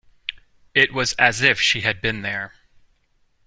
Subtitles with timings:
[0.73, 2.55] It was as if she had been there.